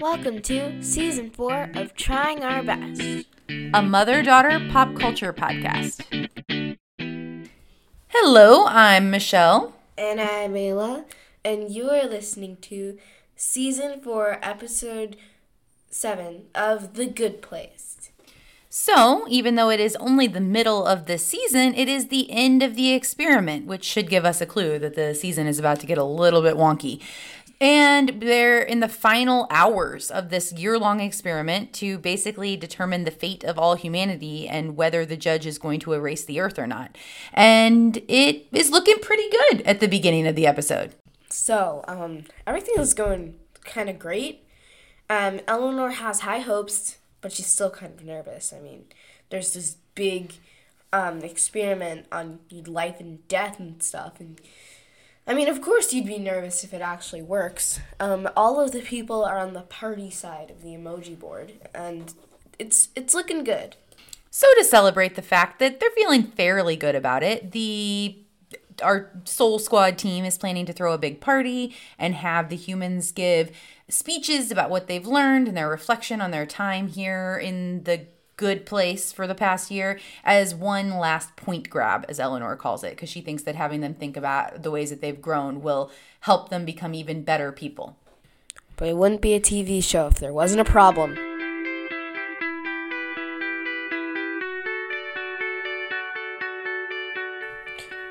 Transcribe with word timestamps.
Welcome 0.00 0.40
to 0.42 0.82
season 0.82 1.28
four 1.28 1.68
of 1.74 1.94
Trying 1.94 2.42
Our 2.42 2.62
Best, 2.62 3.26
a 3.74 3.82
mother 3.82 4.22
daughter 4.22 4.58
pop 4.72 4.98
culture 4.98 5.34
podcast. 5.34 6.00
Hello, 8.08 8.64
I'm 8.66 9.10
Michelle. 9.10 9.74
And 9.98 10.18
I'm 10.18 10.54
Ayla, 10.54 11.04
and 11.44 11.70
you 11.70 11.90
are 11.90 12.06
listening 12.06 12.56
to 12.62 12.96
season 13.36 14.00
four, 14.00 14.38
episode 14.42 15.18
seven 15.90 16.46
of 16.54 16.94
The 16.94 17.04
Good 17.04 17.42
Place. 17.42 18.10
So, 18.72 19.26
even 19.28 19.56
though 19.56 19.68
it 19.68 19.80
is 19.80 19.96
only 19.96 20.28
the 20.28 20.40
middle 20.40 20.86
of 20.86 21.06
the 21.06 21.18
season, 21.18 21.74
it 21.74 21.88
is 21.88 22.06
the 22.06 22.30
end 22.30 22.62
of 22.62 22.76
the 22.76 22.92
experiment, 22.92 23.66
which 23.66 23.82
should 23.82 24.08
give 24.08 24.24
us 24.24 24.40
a 24.40 24.46
clue 24.46 24.78
that 24.78 24.94
the 24.94 25.12
season 25.12 25.48
is 25.48 25.58
about 25.58 25.80
to 25.80 25.86
get 25.86 25.98
a 25.98 26.04
little 26.04 26.40
bit 26.40 26.54
wonky. 26.54 27.02
And 27.60 28.22
they're 28.22 28.62
in 28.62 28.80
the 28.80 28.88
final 28.88 29.46
hours 29.50 30.10
of 30.10 30.30
this 30.30 30.52
year 30.52 30.78
long 30.78 31.00
experiment 31.00 31.74
to 31.74 31.98
basically 31.98 32.56
determine 32.56 33.04
the 33.04 33.10
fate 33.10 33.44
of 33.44 33.58
all 33.58 33.74
humanity 33.74 34.48
and 34.48 34.76
whether 34.76 35.04
the 35.04 35.16
judge 35.16 35.44
is 35.44 35.58
going 35.58 35.80
to 35.80 35.92
erase 35.92 36.24
the 36.24 36.40
earth 36.40 36.58
or 36.58 36.66
not. 36.66 36.96
And 37.34 37.98
it 38.08 38.46
is 38.52 38.70
looking 38.70 38.98
pretty 39.00 39.28
good 39.28 39.60
at 39.62 39.80
the 39.80 39.88
beginning 39.88 40.26
of 40.26 40.36
the 40.36 40.46
episode. 40.46 40.94
So, 41.28 41.84
um, 41.86 42.24
everything 42.46 42.76
is 42.78 42.94
going 42.94 43.34
kind 43.64 43.90
of 43.90 43.98
great. 43.98 44.46
Um, 45.10 45.40
Eleanor 45.46 45.90
has 45.90 46.20
high 46.20 46.40
hopes 46.40 46.96
but 47.20 47.32
she's 47.32 47.46
still 47.46 47.70
kind 47.70 47.92
of 47.98 48.04
nervous. 48.04 48.52
I 48.52 48.60
mean, 48.60 48.84
there's 49.28 49.54
this 49.54 49.76
big 49.94 50.34
um, 50.92 51.20
experiment 51.20 52.06
on 52.10 52.40
life 52.66 53.00
and 53.00 53.26
death 53.28 53.58
and 53.60 53.82
stuff, 53.82 54.20
and 54.20 54.40
I 55.26 55.34
mean, 55.34 55.48
of 55.48 55.60
course, 55.60 55.92
you'd 55.92 56.06
be 56.06 56.18
nervous 56.18 56.64
if 56.64 56.74
it 56.74 56.80
actually 56.80 57.22
works. 57.22 57.80
Um, 58.00 58.28
all 58.36 58.60
of 58.60 58.72
the 58.72 58.80
people 58.80 59.24
are 59.24 59.38
on 59.38 59.52
the 59.52 59.62
party 59.62 60.10
side 60.10 60.50
of 60.50 60.62
the 60.62 60.70
emoji 60.70 61.18
board, 61.18 61.52
and 61.74 62.12
it's 62.58 62.88
it's 62.96 63.14
looking 63.14 63.44
good. 63.44 63.76
So 64.30 64.46
to 64.58 64.64
celebrate 64.64 65.16
the 65.16 65.22
fact 65.22 65.58
that 65.58 65.80
they're 65.80 65.90
feeling 65.90 66.22
fairly 66.22 66.76
good 66.76 66.94
about 66.94 67.22
it, 67.22 67.52
the 67.52 68.18
our 68.82 69.10
Soul 69.24 69.58
Squad 69.58 69.98
team 69.98 70.24
is 70.24 70.38
planning 70.38 70.66
to 70.66 70.72
throw 70.72 70.94
a 70.94 70.98
big 70.98 71.20
party 71.20 71.76
and 71.98 72.14
have 72.14 72.48
the 72.48 72.56
humans 72.56 73.12
give 73.12 73.50
speeches 73.88 74.50
about 74.50 74.70
what 74.70 74.86
they've 74.86 75.06
learned 75.06 75.48
and 75.48 75.56
their 75.56 75.68
reflection 75.68 76.20
on 76.20 76.30
their 76.30 76.46
time 76.46 76.88
here 76.88 77.36
in 77.36 77.84
the 77.84 78.06
good 78.40 78.64
place 78.64 79.12
for 79.12 79.26
the 79.26 79.34
past 79.34 79.70
year 79.70 80.00
as 80.24 80.54
one 80.54 80.96
last 80.96 81.36
point 81.36 81.68
grab, 81.68 82.06
as 82.08 82.18
Eleanor 82.18 82.56
calls 82.56 82.82
it, 82.82 82.92
because 82.92 83.10
she 83.10 83.20
thinks 83.20 83.42
that 83.42 83.54
having 83.54 83.82
them 83.82 83.92
think 83.92 84.16
about 84.16 84.62
the 84.62 84.70
ways 84.70 84.88
that 84.88 85.02
they've 85.02 85.20
grown 85.20 85.60
will 85.60 85.90
help 86.20 86.48
them 86.48 86.64
become 86.64 86.94
even 86.94 87.22
better 87.22 87.52
people. 87.52 87.98
But 88.76 88.88
it 88.88 88.96
wouldn't 88.96 89.20
be 89.20 89.34
a 89.34 89.40
TV 89.40 89.84
show 89.84 90.06
if 90.06 90.14
there 90.14 90.32
wasn't 90.32 90.62
a 90.62 90.64
problem. 90.64 91.16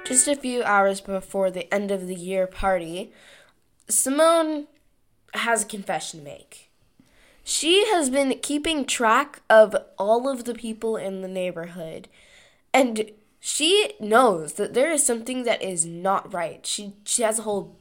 Just 0.06 0.28
a 0.28 0.36
few 0.36 0.62
hours 0.62 1.02
before 1.02 1.50
the 1.50 1.74
end 1.74 1.90
of 1.90 2.06
the 2.06 2.14
year 2.14 2.46
party, 2.46 3.12
Simone 3.88 4.68
has 5.34 5.64
a 5.64 5.68
confession 5.68 6.20
to 6.20 6.26
make. 6.26 6.69
She 7.44 7.88
has 7.88 8.10
been 8.10 8.40
keeping 8.42 8.86
track 8.86 9.42
of 9.50 9.76
all 9.98 10.30
of 10.30 10.44
the 10.44 10.54
people 10.54 10.98
in 10.98 11.22
the 11.22 11.28
neighborhood, 11.28 12.08
and 12.74 13.12
she 13.40 13.94
knows 14.00 14.54
that 14.54 14.74
there 14.74 14.92
is 14.92 15.06
something 15.06 15.44
that 15.44 15.62
is 15.62 15.86
not 15.86 16.34
right. 16.34 16.66
She 16.66 16.94
she 17.06 17.24
has 17.24 17.40
a 17.40 17.44
whole 17.44 17.76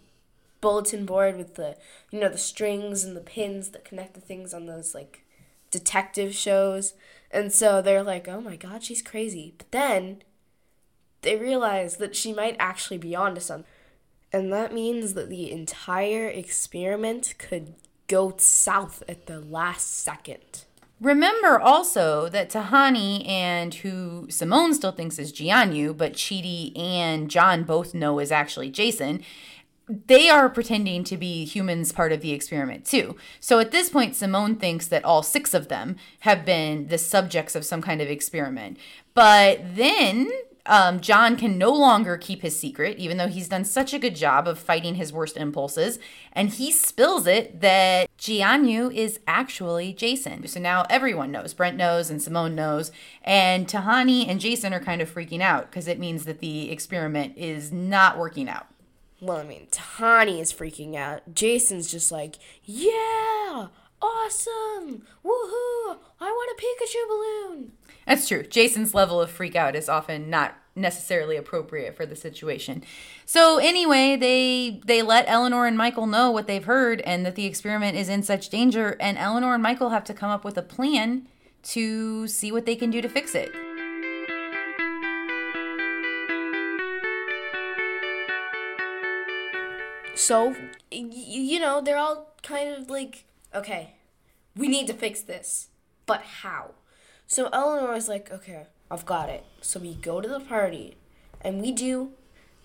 bulletin 0.61 1.07
board 1.07 1.37
with 1.37 1.55
the 1.55 1.77
you 2.11 2.21
know 2.21 2.29
the 2.29 2.39
strings 2.39 3.05
and 3.05 3.17
the 3.17 3.21
pins 3.21 3.71
that 3.71 3.85
connect 3.85 4.15
the 4.15 4.21
things 4.21 4.53
on 4.55 4.67
those 4.67 4.95
like 4.95 5.25
detective 5.71 6.35
shows. 6.35 6.95
And 7.31 7.53
so 7.53 7.83
they're 7.83 8.03
like, 8.03 8.29
"Oh 8.29 8.41
my 8.41 8.57
god, 8.57 8.83
she's 8.83 9.03
crazy." 9.03 9.55
But 9.59 9.71
then 9.73 10.23
they 11.23 11.37
realize 11.37 11.97
that 11.97 12.17
she 12.17 12.33
might 12.33 12.57
actually 12.59 12.99
be 12.99 13.15
onto 13.15 13.41
something. 13.41 13.71
And 14.33 14.53
that 14.53 14.75
means 14.75 15.15
that 15.15 15.31
the 15.31 15.51
entire 15.51 16.29
experiment 16.29 17.35
could 17.39 17.75
go 18.09 18.35
south 18.39 19.03
at 19.09 19.27
the 19.27 19.41
last 19.41 20.03
second. 20.03 20.65
Remember 21.01 21.61
also 21.61 22.29
that 22.29 22.51
Tahani 22.51 23.29
and 23.29 23.73
who 23.73 24.27
Simone 24.31 24.75
still 24.75 24.91
thinks 24.91 25.19
is 25.19 25.33
Jianyu, 25.33 25.97
but 25.97 26.15
Chidi 26.15 26.77
and 26.77 27.31
John 27.31 27.63
both 27.63 27.95
know 27.95 28.19
is 28.19 28.33
actually 28.33 28.71
Jason, 28.71 29.23
they 29.89 30.29
are 30.29 30.49
pretending 30.49 31.05
to 31.05 31.17
be 31.17 31.45
humans 31.45 31.93
part 31.93 32.13
of 32.13 32.21
the 32.21 32.33
experiment 32.33 32.85
too. 32.85 33.17
So 33.41 33.61
at 33.61 33.71
this 33.71 33.91
point, 33.91 34.17
Simone 34.17 34.57
thinks 34.57 34.89
that 34.89 35.05
all 35.05 35.23
six 35.23 35.55
of 35.55 35.69
them 35.69 35.97
have 36.21 36.45
been 36.45 36.89
the 36.89 36.99
subjects 36.99 37.55
of 37.55 37.65
some 37.65 37.81
kind 37.81 38.03
of 38.03 38.09
experiment. 38.09 38.77
But 39.15 39.61
then 39.77 40.31
um, 40.69 41.01
John 41.01 41.37
can 41.37 41.57
no 41.57 41.73
longer 41.73 42.17
keep 42.17 42.43
his 42.43 42.59
secret, 42.59 42.99
even 42.99 43.17
though 43.17 43.27
he's 43.27 43.49
done 43.49 43.65
such 43.65 43.95
a 43.95 43.99
good 43.99 44.15
job 44.15 44.47
of 44.47 44.59
fighting 44.59 44.97
his 44.97 45.13
worst 45.13 45.37
impulses. 45.37 45.99
And 46.33 46.51
he 46.51 46.71
spills 46.71 47.27
it 47.27 47.61
that 47.63 48.09
Jianyu 48.19 48.95
is 48.95 49.19
actually 49.27 49.95
Jason. 49.95 50.47
So 50.47 50.61
now 50.61 50.85
everyone 50.91 51.33
knows. 51.33 51.55
Brent 51.55 51.77
knows 51.77 52.11
and 52.11 52.23
Simone 52.23 52.55
knows. 52.55 52.93
And 53.25 53.67
Tahani 53.67 54.29
and 54.29 54.41
Jason 54.41 54.75
are 54.75 54.81
kind 54.81 55.01
of 55.01 55.13
freaking 55.13 55.41
out 55.41 55.71
because 55.71 55.89
it 55.89 55.99
means 55.99 56.27
that 56.27 56.41
the 56.41 56.71
experiment 56.71 57.37
is 57.37 57.73
not 57.73 58.19
working 58.19 58.49
out. 58.49 58.67
Well, 59.21 59.39
I 59.39 59.45
mean, 59.45 59.67
Tahani 59.71 60.39
is 60.41 60.53
freaking 60.53 60.95
out. 60.95 61.35
Jason's 61.35 61.91
just 61.91 62.13
like, 62.13 62.37
yeah, 62.63 63.69
awesome, 64.01 65.03
woohoo, 65.25 65.99
I 66.21 66.31
want 66.31 66.59
a 66.59 66.63
Pikachu 66.63 67.09
balloon. 67.09 67.73
That's 68.07 68.27
true. 68.27 68.43
Jason's 68.43 68.95
level 68.95 69.21
of 69.21 69.31
freak 69.31 69.55
out 69.55 69.77
is 69.77 69.89
often 69.89 70.31
not 70.31 70.57
necessarily 70.75 71.37
appropriate 71.37 71.97
for 71.97 72.07
the 72.07 72.17
situation. 72.17 72.83
So 73.27 73.59
anyway, 73.59 74.17
they 74.17 74.81
they 74.85 75.03
let 75.03 75.29
Eleanor 75.29 75.67
and 75.67 75.77
Michael 75.77 76.07
know 76.07 76.31
what 76.31 76.47
they've 76.47 76.65
heard 76.65 77.01
and 77.03 77.27
that 77.27 77.35
the 77.35 77.47
experiment 77.47 77.97
is 77.97 78.09
in 78.09 78.23
such 78.23 78.49
danger 78.49 78.97
and 79.01 79.19
Eleanor 79.19 79.55
and 79.55 79.63
Michael 79.63 79.91
have 79.91 80.05
to 80.05 80.15
come 80.15 80.31
up 80.31 80.45
with 80.45 80.57
a 80.57 80.63
plan 80.63 81.27
to 81.65 82.27
see 82.29 82.53
what 82.53 82.65
they 82.65 82.77
can 82.77 82.91
do 82.91 83.03
to 83.03 83.09
fix 83.09 83.35
it. 83.35 83.51
So, 90.15 90.55
you 90.91 91.61
know, 91.61 91.81
they're 91.81 91.97
all 91.97 92.35
kind 92.43 92.71
of 92.71 92.91
like, 92.91 93.25
okay, 93.55 93.95
we 94.57 94.69
need 94.69 94.87
to 94.89 94.95
fix 94.95 95.21
this. 95.21 95.69
But 96.07 96.23
how? 96.43 96.73
So 97.27 97.49
Eleanor 97.53 97.95
is 97.95 98.09
like, 98.09 98.33
okay, 98.33 98.67
I've 98.91 99.07
got 99.07 99.29
it. 99.29 99.45
So 99.61 99.79
we 99.81 99.95
go 99.95 100.21
to 100.21 100.29
the 100.29 100.41
party 100.41 100.97
and 101.41 101.61
we 101.61 101.73
do 101.73 102.13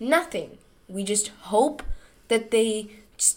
nothing. 0.00 0.58
We 0.88 1.04
just 1.04 1.28
hope 1.28 1.82
that 2.28 2.50
they 2.50 2.88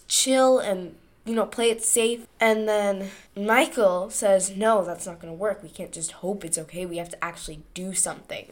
chill 0.08 0.60
and, 0.60 0.96
you 1.26 1.36
know, 1.36 1.46
play 1.46 1.70
it 1.70 1.84
safe. 1.84 2.26
And 2.40 2.68
then 2.68 3.10
Michael 3.36 4.10
says, 4.10 4.56
no, 4.56 4.84
that's 4.84 5.06
not 5.06 5.20
going 5.20 5.34
to 5.34 5.38
work. 5.38 5.62
We 5.62 5.70
can't 5.70 5.92
just 5.92 6.14
hope 6.14 6.46
it's 6.46 6.58
okay. 6.58 6.86
We 6.86 6.98
have 6.98 7.10
to 7.10 7.24
actually 7.24 7.64
do 7.74 7.94
something. 7.94 8.52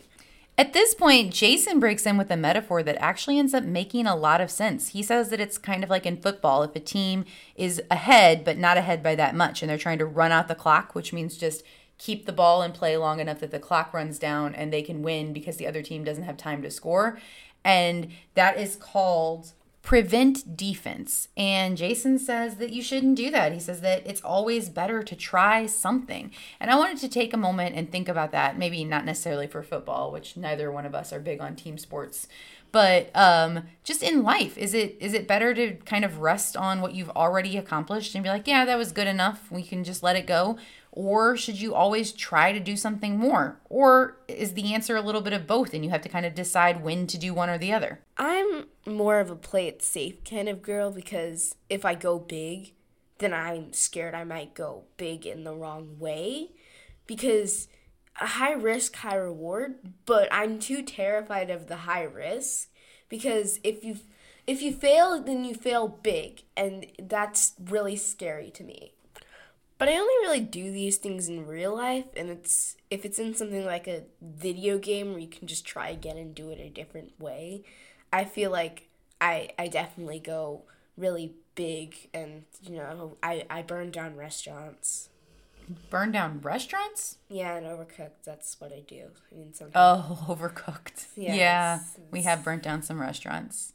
At 0.58 0.72
this 0.72 0.94
point, 0.94 1.34
Jason 1.34 1.82
breaks 1.82 2.06
in 2.06 2.18
with 2.18 2.32
a 2.32 2.38
metaphor 2.38 2.82
that 2.82 3.02
actually 3.02 3.38
ends 3.38 3.54
up 3.54 3.66
making 3.66 4.08
a 4.08 4.16
lot 4.16 4.40
of 4.40 4.50
sense. 4.50 4.90
He 4.90 5.04
says 5.04 5.30
that 5.30 5.42
it's 5.42 5.58
kind 5.58 5.84
of 5.84 5.90
like 5.90 6.06
in 6.06 6.22
football 6.22 6.64
if 6.64 6.74
a 6.76 6.80
team 6.80 7.26
is 7.56 7.82
ahead, 7.92 8.46
but 8.46 8.58
not 8.58 8.78
ahead 8.78 9.04
by 9.04 9.16
that 9.16 9.36
much, 9.36 9.62
and 9.62 9.70
they're 9.70 9.78
trying 9.78 9.98
to 9.98 10.06
run 10.06 10.32
out 10.32 10.48
the 10.48 10.56
clock, 10.56 10.96
which 10.96 11.12
means 11.12 11.38
just 11.38 11.62
keep 11.98 12.26
the 12.26 12.32
ball 12.32 12.62
in 12.62 12.72
play 12.72 12.96
long 12.96 13.20
enough 13.20 13.40
that 13.40 13.52
the 13.52 13.60
clock 13.60 13.94
runs 13.94 14.18
down 14.18 14.56
and 14.56 14.72
they 14.72 14.82
can 14.82 15.02
win 15.02 15.34
because 15.34 15.58
the 15.58 15.68
other 15.68 15.82
team 15.82 16.06
doesn't 16.06 16.24
have 16.24 16.38
time 16.38 16.62
to 16.62 16.72
score. 16.72 17.20
And 17.66 18.10
that 18.36 18.58
is 18.58 18.78
called 18.78 19.52
prevent 19.86 20.58
defense. 20.58 21.28
And 21.38 21.78
Jason 21.78 22.18
says 22.18 22.56
that 22.56 22.74
you 22.74 22.82
shouldn't 22.82 23.16
do 23.16 23.30
that. 23.30 23.54
He 23.54 23.60
says 23.60 23.82
that 23.82 24.02
it's 24.08 24.22
always 24.22 24.68
better 24.68 25.04
to 25.04 25.16
try 25.16 25.68
something. 25.68 26.32
And 26.60 26.72
I 26.72 26.76
wanted 26.76 26.98
to 26.98 27.08
take 27.08 27.36
a 27.36 27.38
moment 27.38 27.76
and 27.76 27.92
think 27.92 28.10
about 28.10 28.32
that. 28.32 28.58
Maybe 28.58 28.84
not 28.84 29.06
necessarily 29.06 29.46
for 29.46 29.62
football, 29.62 30.12
which 30.12 30.36
neither 30.36 30.72
one 30.72 30.88
of 30.88 30.96
us 30.96 31.14
are 31.14 31.20
big 31.20 31.40
on 31.40 31.56
team 31.56 31.78
sports. 31.78 32.28
But 32.72 33.12
um, 33.16 33.68
just 33.84 34.02
in 34.02 34.24
life, 34.24 34.58
is 34.58 34.74
it 34.74 34.98
is 35.00 35.14
it 35.14 35.28
better 35.28 35.54
to 35.54 35.76
kind 35.86 36.04
of 36.04 36.18
rest 36.18 36.58
on 36.58 36.82
what 36.82 36.96
you've 36.96 37.12
already 37.12 37.56
accomplished 37.56 38.16
and 38.16 38.24
be 38.24 38.30
like, 38.30 38.48
yeah, 38.48 38.66
that 38.66 38.80
was 38.80 38.92
good 38.92 39.08
enough. 39.08 39.52
We 39.52 39.62
can 39.62 39.84
just 39.84 40.02
let 40.02 40.16
it 40.16 40.26
go, 40.26 40.58
or 40.96 41.36
should 41.36 41.60
you 41.60 41.76
always 41.76 42.14
try 42.14 42.54
to 42.54 42.60
do 42.60 42.76
something 42.78 43.18
more? 43.18 43.60
Or 43.70 44.18
is 44.28 44.54
the 44.54 44.74
answer 44.74 44.96
a 44.96 45.02
little 45.02 45.22
bit 45.22 45.34
of 45.34 45.46
both 45.46 45.74
and 45.74 45.84
you 45.84 45.92
have 45.92 46.02
to 46.02 46.10
kind 46.10 46.26
of 46.26 46.34
decide 46.34 46.82
when 46.82 47.06
to 47.08 47.18
do 47.18 47.34
one 47.34 47.50
or 47.50 47.58
the 47.58 47.74
other? 47.74 48.00
I'm 48.18 48.68
more 48.86 49.20
of 49.20 49.30
a 49.30 49.36
play 49.36 49.68
it 49.68 49.82
safe 49.82 50.24
kind 50.24 50.48
of 50.48 50.62
girl 50.62 50.92
because 50.92 51.56
if 51.70 51.84
I 51.84 51.96
go 51.96 52.18
big, 52.18 52.74
then 53.18 53.34
I'm 53.34 53.74
scared 53.74 54.16
I 54.16 54.24
might 54.24 54.56
go 54.56 54.86
big 54.96 55.26
in 55.26 55.44
the 55.44 55.54
wrong 55.54 56.00
way 56.00 56.52
because 57.06 57.68
a 58.20 58.28
high 58.28 58.54
risk, 58.54 58.96
high 58.96 59.16
reward, 59.16 59.76
but 60.06 60.30
I'm 60.32 60.60
too 60.60 60.82
terrified 60.82 61.50
of 61.50 61.68
the 61.68 61.78
high 61.78 62.04
risk 62.04 62.70
because 63.10 63.60
if 63.64 63.84
you 63.84 63.98
if 64.48 64.62
you 64.62 64.74
fail, 64.74 65.22
then 65.22 65.44
you 65.44 65.56
fail 65.56 65.88
big 65.88 66.44
and 66.56 66.86
that's 67.02 67.54
really 67.60 67.96
scary 67.96 68.52
to 68.52 68.64
me. 68.64 68.95
But 69.78 69.90
I 69.90 69.94
only 69.98 70.14
really 70.22 70.40
do 70.40 70.72
these 70.72 70.98
things 70.98 71.28
in 71.28 71.46
real 71.46 71.76
life, 71.76 72.06
and 72.16 72.30
it's 72.30 72.78
if 72.90 73.04
it's 73.04 73.20
in 73.20 73.36
something 73.36 73.66
like 73.66 73.88
a 73.88 74.04
video 74.22 74.78
game 74.78 75.10
where 75.12 75.20
you 75.20 75.28
can 75.28 75.48
just 75.48 75.66
try 75.66 75.90
again 75.90 76.18
and 76.18 76.34
do 76.34 76.50
it 76.50 76.60
a 76.60 76.70
different 76.70 77.20
way. 77.20 77.64
I 78.14 78.24
feel 78.24 78.52
like 78.52 78.88
I 79.20 79.50
I 79.60 79.68
definitely 79.68 80.20
go 80.20 80.62
really 80.98 81.34
big, 81.56 82.10
and 82.14 82.44
you 82.62 82.78
know 82.78 83.18
I 83.22 83.46
I 83.50 83.64
burn 83.64 83.92
down 83.92 84.16
restaurants. 84.16 85.10
Burn 85.90 86.12
down 86.12 86.40
restaurants? 86.42 87.18
Yeah, 87.28 87.56
and 87.56 87.66
overcooked. 87.66 88.24
That's 88.24 88.62
what 88.62 88.72
I 88.72 88.82
do. 88.88 89.08
I 89.32 89.36
mean, 89.36 89.54
sometimes 89.54 89.74
Oh, 90.08 90.26
overcooked. 90.30 91.08
Yeah, 91.18 91.34
Yeah, 91.36 91.76
it's- 91.76 91.98
we 92.12 92.22
have 92.22 92.44
burnt 92.46 92.64
down 92.64 92.82
some 92.82 93.02
restaurants. 93.02 93.74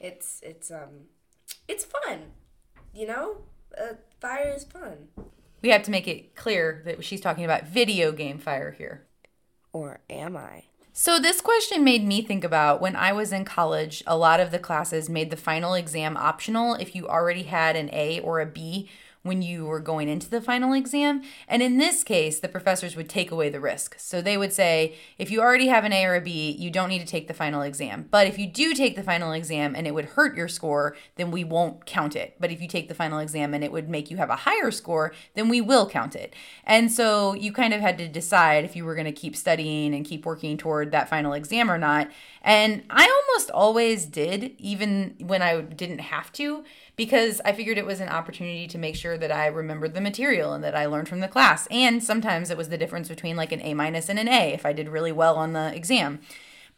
it's 0.00 0.40
it's 0.42 0.70
um 0.70 1.08
it's 1.68 1.84
fun, 1.84 2.32
you 2.94 3.06
know. 3.06 3.38
Uh, 3.76 3.94
fire 4.20 4.52
is 4.56 4.64
fun. 4.64 5.08
We 5.62 5.70
have 5.70 5.82
to 5.84 5.90
make 5.90 6.08
it 6.08 6.34
clear 6.34 6.82
that 6.84 7.04
she's 7.04 7.20
talking 7.20 7.44
about 7.44 7.66
video 7.66 8.12
game 8.12 8.38
fire 8.38 8.72
here. 8.72 9.06
Or 9.72 10.00
am 10.10 10.36
I? 10.36 10.64
So, 10.92 11.18
this 11.18 11.40
question 11.40 11.82
made 11.82 12.04
me 12.04 12.20
think 12.20 12.44
about 12.44 12.82
when 12.82 12.96
I 12.96 13.14
was 13.14 13.32
in 13.32 13.46
college, 13.46 14.02
a 14.06 14.16
lot 14.16 14.40
of 14.40 14.50
the 14.50 14.58
classes 14.58 15.08
made 15.08 15.30
the 15.30 15.38
final 15.38 15.72
exam 15.72 16.18
optional 16.18 16.74
if 16.74 16.94
you 16.94 17.08
already 17.08 17.44
had 17.44 17.76
an 17.76 17.88
A 17.94 18.20
or 18.20 18.40
a 18.40 18.46
B 18.46 18.90
when 19.22 19.42
you 19.42 19.66
were 19.66 19.80
going 19.80 20.08
into 20.08 20.28
the 20.28 20.40
final 20.40 20.72
exam. 20.72 21.22
And 21.46 21.62
in 21.62 21.78
this 21.78 22.02
case, 22.02 22.40
the 22.40 22.48
professors 22.48 22.96
would 22.96 23.08
take 23.08 23.30
away 23.30 23.48
the 23.48 23.60
risk. 23.60 23.98
So, 23.98 24.20
they 24.20 24.36
would 24.36 24.52
say, 24.52 24.96
if 25.18 25.30
you 25.30 25.40
already 25.40 25.68
have 25.68 25.84
an 25.84 25.92
A 25.92 26.04
or 26.04 26.14
a 26.14 26.20
B, 26.20 26.50
you 26.58 26.70
don't 26.70 26.88
need 26.88 27.00
to 27.00 27.06
take 27.06 27.28
the 27.28 27.34
final 27.34 27.62
exam. 27.62 28.06
But 28.10 28.26
if 28.26 28.38
you 28.38 28.46
do 28.46 28.74
take 28.74 28.96
the 28.96 29.02
final 29.02 29.32
exam 29.32 29.74
and 29.74 29.86
it 29.86 29.94
would 29.94 30.04
hurt 30.06 30.36
your 30.36 30.48
score, 30.48 30.96
then 31.16 31.30
we 31.30 31.44
won't 31.44 31.86
count 31.86 32.16
it. 32.16 32.36
But 32.40 32.50
if 32.50 32.60
you 32.60 32.68
take 32.68 32.88
the 32.88 32.94
final 32.94 33.18
exam 33.18 33.54
and 33.54 33.62
it 33.62 33.72
would 33.72 33.88
make 33.88 34.10
you 34.10 34.16
have 34.16 34.30
a 34.30 34.36
higher 34.36 34.70
score, 34.70 35.12
then 35.34 35.48
we 35.48 35.60
will 35.60 35.88
count 35.88 36.14
it. 36.14 36.34
And 36.64 36.90
so 36.90 37.34
you 37.34 37.52
kind 37.52 37.74
of 37.74 37.80
had 37.80 37.98
to 37.98 38.08
decide 38.08 38.64
if 38.64 38.76
you 38.76 38.84
were 38.84 38.94
going 38.94 39.06
to 39.06 39.12
keep 39.12 39.36
studying 39.36 39.94
and 39.94 40.04
keep 40.04 40.26
working 40.26 40.56
toward 40.56 40.90
that 40.92 41.08
final 41.08 41.32
exam 41.32 41.70
or 41.70 41.78
not. 41.78 42.10
And 42.42 42.82
I 42.90 43.04
almost 43.04 43.50
always 43.50 44.04
did, 44.04 44.54
even 44.58 45.14
when 45.20 45.42
I 45.42 45.60
didn't 45.60 46.00
have 46.00 46.32
to, 46.32 46.64
because 46.96 47.40
I 47.44 47.52
figured 47.52 47.78
it 47.78 47.86
was 47.86 48.00
an 48.00 48.08
opportunity 48.08 48.66
to 48.66 48.78
make 48.78 48.96
sure 49.12 49.18
that 49.18 49.32
I 49.32 49.46
remembered 49.46 49.94
the 49.94 50.00
material 50.00 50.52
and 50.52 50.64
that 50.64 50.74
I 50.74 50.86
learned 50.86 51.08
from 51.08 51.20
the 51.20 51.28
class. 51.28 51.68
And 51.70 52.02
sometimes 52.02 52.50
it 52.50 52.56
was 52.56 52.70
the 52.70 52.78
difference 52.78 53.08
between 53.08 53.36
like 53.36 53.52
an 53.52 53.60
A 53.62 53.74
minus 53.74 54.08
and 54.08 54.18
an 54.18 54.28
A 54.28 54.52
if 54.52 54.64
I 54.64 54.72
did 54.72 54.88
really 54.88 55.12
well 55.12 55.36
on 55.36 55.52
the 55.52 55.74
exam. 55.74 56.20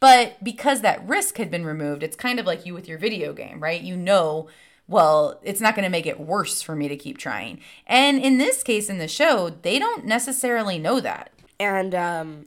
But 0.01 0.43
because 0.43 0.81
that 0.81 1.07
risk 1.07 1.37
had 1.39 1.51
been 1.51 1.65
removed, 1.65 2.03
it's 2.03 2.17
kind 2.17 2.41
of 2.41 2.47
like 2.47 2.67
you 2.67 2.75
with 2.75 2.89
your 2.89 2.99
video 2.99 3.33
game, 3.33 3.61
right? 3.61 3.81
You 3.81 3.97
know, 3.97 4.49
well, 4.89 5.41
it's 5.43 5.61
not 5.61 5.77
going 5.77 5.85
to 5.85 5.91
make 5.91 6.07
it 6.07 6.21
worse 6.21 6.61
for 6.61 6.75
me 6.75 6.89
to 6.89 6.97
keep 6.97 7.17
trying. 7.17 7.61
And 7.87 8.19
in 8.19 8.39
this 8.39 8.63
case, 8.63 8.91
in 8.91 8.99
the 8.99 9.09
show, 9.09 9.51
they 9.63 9.79
don't 9.79 10.05
necessarily 10.05 10.79
know 10.79 11.01
that. 11.01 11.31
And 11.61 11.95
um, 11.95 12.47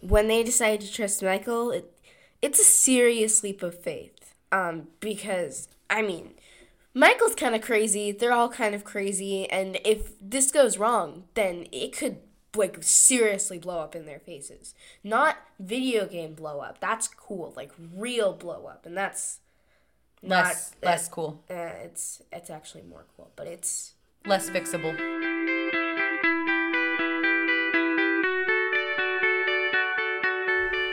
when 0.00 0.28
they 0.28 0.42
decide 0.42 0.82
to 0.82 0.92
trust 0.92 1.22
Michael, 1.22 1.70
it 1.70 1.92
it's 2.42 2.60
a 2.60 2.64
serious 2.64 3.42
leap 3.42 3.62
of 3.62 3.80
faith. 3.80 4.34
Um, 4.52 4.88
because 5.00 5.68
I 5.88 6.02
mean, 6.02 6.34
Michael's 6.96 7.34
kind 7.34 7.54
of 7.54 7.60
crazy. 7.60 8.10
They're 8.10 8.32
all 8.32 8.48
kind 8.48 8.74
of 8.74 8.82
crazy, 8.82 9.46
and 9.50 9.78
if 9.84 10.12
this 10.18 10.50
goes 10.50 10.78
wrong, 10.78 11.24
then 11.34 11.66
it 11.70 11.94
could 11.94 12.16
like 12.56 12.78
seriously 12.80 13.58
blow 13.58 13.80
up 13.80 13.94
in 13.94 14.06
their 14.06 14.18
faces. 14.18 14.74
Not 15.04 15.36
video 15.60 16.06
game 16.06 16.32
blow 16.32 16.60
up. 16.60 16.80
That's 16.80 17.06
cool. 17.06 17.52
Like 17.54 17.70
real 17.94 18.32
blow 18.32 18.64
up, 18.64 18.86
and 18.86 18.96
that's 18.96 19.40
not 20.22 20.46
Less, 20.46 20.74
less 20.82 21.08
cool, 21.08 21.44
Uh, 21.50 21.84
it's 21.84 22.22
it's 22.32 22.48
actually 22.48 22.84
more 22.84 23.04
cool, 23.14 23.30
but 23.36 23.46
it's 23.46 23.92
less 24.24 24.48
fixable. 24.48 25.55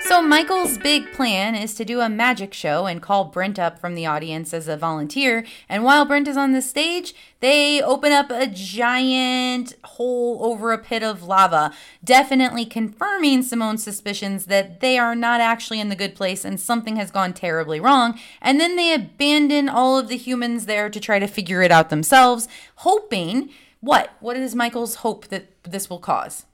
So, 0.06 0.22
Michael's 0.22 0.78
big 0.78 1.14
plan 1.14 1.56
is 1.56 1.74
to 1.76 1.86
do 1.86 2.02
a 2.02 2.10
magic 2.10 2.54
show 2.54 2.86
and 2.88 3.02
call 3.02 3.26
Brent 3.26 3.58
up 3.58 3.80
from 3.80 3.96
the 3.96 4.06
audience 4.06 4.54
as 4.54 4.68
a 4.68 4.76
volunteer. 4.76 5.46
And 5.70 5.84
while 5.84 6.06
Brent 6.06 6.28
is 6.28 6.36
on 6.36 6.52
the 6.52 6.62
stage, 6.62 7.16
they 7.40 7.82
open 7.82 8.12
up 8.12 8.30
a 8.30 8.46
giant 8.46 9.76
hole 9.84 10.40
over 10.44 10.74
a 10.74 10.78
pit 10.78 11.04
of 11.04 11.24
lava, 11.24 11.74
definitely 12.04 12.66
confirming 12.66 13.44
Simone's 13.44 13.82
suspicions 13.82 14.48
that 14.48 14.82
they 14.82 14.98
are 14.98 15.16
not 15.16 15.40
actually 15.40 15.80
in 15.80 15.88
the 15.88 15.96
good 15.96 16.16
place 16.16 16.44
and 16.44 16.60
something 16.60 16.98
has 16.98 17.10
gone 17.10 17.34
terribly 17.34 17.80
wrong. 17.80 18.20
And 18.42 18.60
then 18.60 18.76
they 18.76 18.94
abandon 18.94 19.70
all 19.70 19.98
of 19.98 20.10
the 20.10 20.18
humans 20.18 20.66
there 20.66 20.90
to 20.90 21.00
try 21.00 21.18
to 21.18 21.28
figure 21.28 21.62
it 21.62 21.72
out 21.72 21.90
themselves, 21.90 22.50
hoping 22.78 23.50
what? 23.80 24.12
What 24.20 24.36
is 24.36 24.54
Michael's 24.54 24.96
hope 24.96 25.30
that 25.30 25.48
this 25.64 25.90
will 25.90 26.00
cause? 26.00 26.46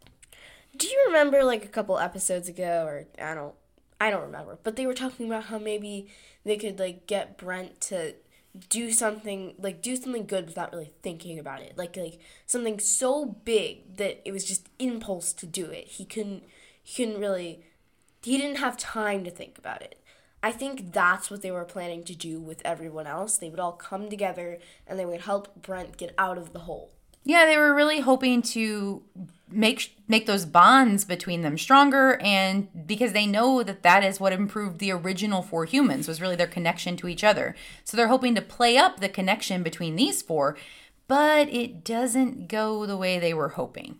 Do 0.79 0.87
you 0.87 1.03
remember 1.07 1.43
like 1.43 1.65
a 1.65 1.67
couple 1.67 1.99
episodes 1.99 2.47
ago 2.47 2.85
or 2.85 3.05
I 3.21 3.35
don't 3.35 3.53
I 3.99 4.09
don't 4.09 4.21
remember, 4.21 4.57
but 4.63 4.77
they 4.77 4.87
were 4.87 4.93
talking 4.93 5.27
about 5.27 5.45
how 5.45 5.59
maybe 5.59 6.07
they 6.45 6.55
could 6.55 6.79
like 6.79 7.05
get 7.05 7.37
Brent 7.37 7.81
to 7.81 8.15
do 8.69 8.91
something 8.91 9.55
like 9.59 9.81
do 9.81 9.97
something 9.97 10.25
good 10.25 10.45
without 10.45 10.71
really 10.71 10.93
thinking 11.03 11.37
about 11.37 11.61
it. 11.61 11.77
Like 11.77 11.97
like 11.97 12.19
something 12.45 12.79
so 12.79 13.25
big 13.25 13.97
that 13.97 14.21
it 14.25 14.31
was 14.31 14.45
just 14.45 14.69
impulse 14.79 15.33
to 15.33 15.45
do 15.45 15.65
it. 15.65 15.87
He 15.87 16.05
couldn't 16.05 16.43
he 16.81 17.03
couldn't 17.03 17.19
really 17.19 17.65
he 18.23 18.37
didn't 18.37 18.57
have 18.57 18.77
time 18.77 19.25
to 19.25 19.31
think 19.31 19.57
about 19.57 19.81
it. 19.81 20.01
I 20.41 20.53
think 20.53 20.93
that's 20.93 21.29
what 21.29 21.41
they 21.41 21.51
were 21.51 21.65
planning 21.65 22.05
to 22.05 22.15
do 22.15 22.39
with 22.39 22.61
everyone 22.63 23.05
else. 23.05 23.37
They 23.37 23.49
would 23.49 23.59
all 23.59 23.73
come 23.73 24.09
together 24.09 24.59
and 24.87 24.97
they 24.97 25.05
would 25.05 25.21
help 25.21 25.61
Brent 25.61 25.97
get 25.97 26.15
out 26.17 26.37
of 26.37 26.53
the 26.53 26.59
hole. 26.59 26.93
Yeah, 27.23 27.45
they 27.45 27.57
were 27.57 27.73
really 27.73 27.99
hoping 27.99 28.41
to 28.43 29.03
make 29.51 29.95
make 30.07 30.25
those 30.27 30.45
bonds 30.45 31.05
between 31.05 31.41
them 31.41 31.57
stronger 31.57 32.19
and 32.21 32.67
because 32.87 33.13
they 33.13 33.25
know 33.25 33.63
that 33.63 33.81
that 33.83 34.03
is 34.03 34.19
what 34.19 34.31
improved 34.33 34.79
the 34.79 34.91
original 34.91 35.41
four 35.41 35.65
humans 35.65 36.07
was 36.07 36.21
really 36.21 36.35
their 36.35 36.47
connection 36.47 36.95
to 36.97 37.07
each 37.07 37.23
other. 37.23 37.55
So 37.83 37.97
they're 37.97 38.07
hoping 38.07 38.35
to 38.35 38.41
play 38.41 38.77
up 38.77 38.99
the 38.99 39.09
connection 39.09 39.63
between 39.63 39.95
these 39.95 40.21
four, 40.21 40.55
but 41.07 41.49
it 41.49 41.83
doesn't 41.83 42.47
go 42.47 42.85
the 42.85 42.97
way 42.97 43.17
they 43.17 43.33
were 43.33 43.49
hoping. 43.49 43.99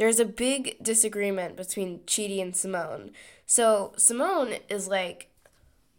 there's 0.00 0.18
a 0.18 0.24
big 0.24 0.82
disagreement 0.82 1.56
between 1.56 1.98
Chidi 2.06 2.40
and 2.40 2.56
Simone. 2.56 3.10
So 3.44 3.92
Simone 3.98 4.54
is 4.70 4.88
like, 4.88 5.28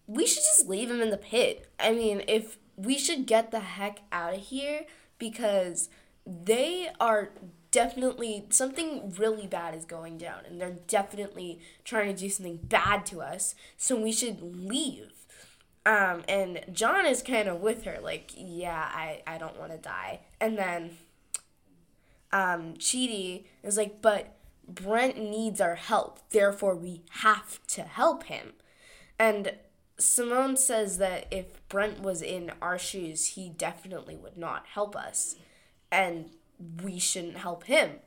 we 0.07 0.25
should 0.25 0.41
just 0.43 0.67
leave 0.67 0.89
him 0.89 1.01
in 1.01 1.11
the 1.11 1.17
pit. 1.17 1.69
I 1.79 1.91
mean, 1.93 2.23
if 2.27 2.57
we 2.75 2.97
should 2.97 3.27
get 3.27 3.51
the 3.51 3.59
heck 3.59 4.01
out 4.11 4.33
of 4.33 4.39
here 4.41 4.85
because 5.19 5.87
they 6.25 6.89
are 6.99 7.31
definitely 7.71 8.45
something 8.49 9.13
really 9.17 9.47
bad 9.47 9.73
is 9.73 9.85
going 9.85 10.17
down 10.17 10.39
and 10.45 10.59
they're 10.59 10.77
definitely 10.87 11.59
trying 11.85 12.13
to 12.13 12.19
do 12.19 12.29
something 12.29 12.57
bad 12.57 13.05
to 13.07 13.21
us. 13.21 13.55
So 13.77 13.95
we 13.95 14.11
should 14.11 14.41
leave. 14.41 15.11
Um, 15.85 16.23
and 16.27 16.61
John 16.71 17.05
is 17.05 17.23
kind 17.23 17.47
of 17.47 17.61
with 17.61 17.85
her, 17.85 17.97
like, 18.03 18.31
yeah, 18.35 18.89
I, 18.93 19.23
I 19.25 19.37
don't 19.37 19.57
want 19.57 19.71
to 19.71 19.77
die. 19.77 20.19
And 20.39 20.57
then 20.57 20.91
um, 22.31 22.75
is 22.77 23.77
like, 23.77 24.01
but 24.01 24.37
Brent 24.67 25.17
needs 25.17 25.59
our 25.59 25.75
help, 25.75 26.19
therefore 26.29 26.75
we 26.75 27.01
have 27.09 27.65
to 27.67 27.81
help 27.83 28.25
him. 28.25 28.53
And 29.17 29.53
Simone 29.97 30.57
says 30.57 30.97
that 30.97 31.27
if 31.31 31.67
Brent 31.67 32.01
was 32.01 32.21
in 32.21 32.51
our 32.61 32.77
shoes, 32.77 33.27
he 33.29 33.49
definitely 33.49 34.15
would 34.15 34.37
not 34.37 34.65
help 34.73 34.95
us, 34.95 35.35
and 35.91 36.29
we 36.83 36.99
shouldn't 36.99 37.37
help 37.37 37.65
him. 37.65 37.99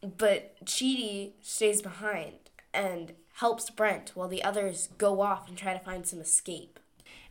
But 0.00 0.64
Chidi 0.64 1.32
stays 1.40 1.82
behind 1.82 2.50
and 2.72 3.12
helps 3.34 3.70
Brent 3.70 4.12
while 4.14 4.28
the 4.28 4.44
others 4.44 4.88
go 4.98 5.20
off 5.20 5.48
and 5.48 5.56
try 5.56 5.72
to 5.72 5.84
find 5.84 6.06
some 6.06 6.20
escape. 6.20 6.78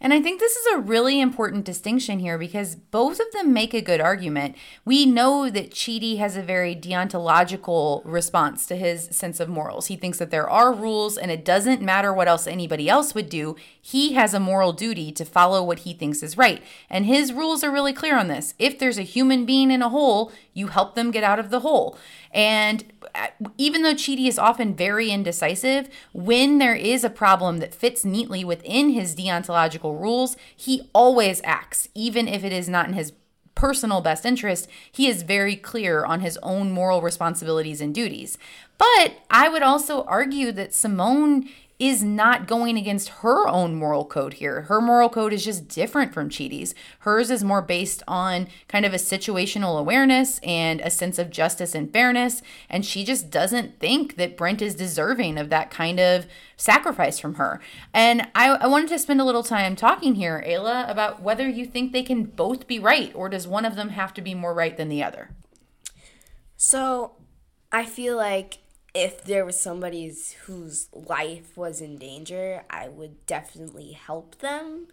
And 0.03 0.11
I 0.11 0.21
think 0.21 0.41
this 0.41 0.57
is 0.57 0.73
a 0.73 0.79
really 0.79 1.21
important 1.21 1.63
distinction 1.63 2.19
here 2.19 2.37
because 2.37 2.75
both 2.75 3.21
of 3.21 3.31
them 3.31 3.53
make 3.53 3.73
a 3.73 3.79
good 3.79 4.01
argument. 4.01 4.57
We 4.83 5.05
know 5.05 5.49
that 5.49 5.71
Chidi 5.71 6.17
has 6.17 6.35
a 6.35 6.43
very 6.43 6.75
deontological 6.75 8.01
response 8.03 8.65
to 8.65 8.75
his 8.75 9.05
sense 9.11 9.39
of 9.39 9.47
morals. 9.47 9.87
He 9.87 9.95
thinks 9.95 10.19
that 10.19 10.29
there 10.29 10.49
are 10.49 10.73
rules 10.73 11.17
and 11.17 11.31
it 11.31 11.45
doesn't 11.45 11.81
matter 11.81 12.11
what 12.11 12.27
else 12.27 12.47
anybody 12.47 12.89
else 12.89 13.15
would 13.15 13.29
do. 13.29 13.55
He 13.81 14.11
has 14.11 14.33
a 14.33 14.41
moral 14.41 14.73
duty 14.73 15.13
to 15.13 15.23
follow 15.23 15.63
what 15.63 15.79
he 15.79 15.93
thinks 15.93 16.21
is 16.21 16.37
right. 16.37 16.61
And 16.89 17.05
his 17.05 17.31
rules 17.31 17.63
are 17.63 17.71
really 17.71 17.93
clear 17.93 18.17
on 18.17 18.27
this. 18.27 18.55
If 18.59 18.77
there's 18.77 18.99
a 18.99 19.03
human 19.03 19.45
being 19.45 19.71
in 19.71 19.81
a 19.81 19.87
hole, 19.87 20.33
you 20.53 20.67
help 20.67 20.95
them 20.95 21.11
get 21.11 21.23
out 21.23 21.39
of 21.39 21.49
the 21.49 21.61
hole. 21.61 21.97
And 22.31 22.85
uh, 23.15 23.27
even 23.57 23.83
though 23.83 23.93
Chidi 23.93 24.27
is 24.27 24.39
often 24.39 24.75
very 24.75 25.09
indecisive, 25.09 25.89
when 26.13 26.57
there 26.57 26.75
is 26.75 27.03
a 27.03 27.09
problem 27.09 27.57
that 27.57 27.73
fits 27.73 28.05
neatly 28.05 28.43
within 28.43 28.89
his 28.89 29.15
deontological 29.15 29.99
rules, 29.99 30.35
he 30.55 30.89
always 30.93 31.41
acts, 31.43 31.87
even 31.93 32.27
if 32.27 32.43
it 32.43 32.51
is 32.51 32.69
not 32.69 32.87
in 32.87 32.93
his 32.93 33.13
personal 33.55 34.01
best 34.01 34.25
interest. 34.25 34.67
He 34.91 35.07
is 35.07 35.23
very 35.23 35.55
clear 35.55 36.05
on 36.05 36.21
his 36.21 36.37
own 36.41 36.71
moral 36.71 37.01
responsibilities 37.01 37.81
and 37.81 37.93
duties. 37.93 38.37
But 38.77 39.13
I 39.29 39.47
would 39.47 39.63
also 39.63 40.03
argue 40.03 40.51
that 40.53 40.73
Simone 40.73 41.47
is 41.83 42.01
not 42.01 42.47
going 42.47 42.77
against 42.77 43.09
her 43.09 43.45
own 43.45 43.75
moral 43.75 44.05
code 44.05 44.35
here. 44.35 44.61
Her 44.63 44.79
moral 44.79 45.09
code 45.09 45.33
is 45.33 45.43
just 45.43 45.67
different 45.67 46.13
from 46.13 46.29
Chidi's. 46.29 46.73
Hers 46.99 47.29
is 47.29 47.43
more 47.43 47.61
based 47.61 48.01
on 48.07 48.47
kind 48.69 48.85
of 48.85 48.93
a 48.93 48.97
situational 48.97 49.77
awareness 49.77 50.39
and 50.39 50.79
a 50.79 50.89
sense 50.89 51.19
of 51.19 51.29
justice 51.29 51.75
and 51.75 51.91
fairness. 51.91 52.41
And 52.69 52.85
she 52.85 53.03
just 53.03 53.29
doesn't 53.29 53.81
think 53.81 54.15
that 54.15 54.37
Brent 54.37 54.61
is 54.61 54.75
deserving 54.75 55.37
of 55.37 55.49
that 55.49 55.71
kind 55.71 55.99
of 55.99 56.25
sacrifice 56.55 57.19
from 57.19 57.35
her. 57.35 57.59
And 57.93 58.29
I, 58.33 58.51
I 58.51 58.67
wanted 58.67 58.87
to 58.89 58.99
spend 58.99 59.19
a 59.19 59.25
little 59.25 59.43
time 59.43 59.75
talking 59.75 60.15
here, 60.15 60.41
Ayla, 60.47 60.89
about 60.89 61.21
whether 61.21 61.49
you 61.49 61.65
think 61.65 61.91
they 61.91 62.03
can 62.03 62.23
both 62.23 62.65
be 62.65 62.79
right 62.79 63.11
or 63.13 63.27
does 63.27 63.45
one 63.45 63.65
of 63.65 63.75
them 63.75 63.89
have 63.89 64.13
to 64.13 64.21
be 64.21 64.33
more 64.33 64.53
right 64.53 64.77
than 64.77 64.87
the 64.87 65.03
other? 65.03 65.31
So 66.55 67.17
I 67.73 67.83
feel 67.83 68.15
like 68.15 68.59
if 68.93 69.23
there 69.23 69.45
was 69.45 69.59
somebody 69.59 70.13
whose 70.45 70.87
life 70.93 71.57
was 71.57 71.81
in 71.81 71.97
danger, 71.97 72.63
I 72.69 72.87
would 72.89 73.25
definitely 73.25 73.93
help 73.93 74.39
them. 74.39 74.87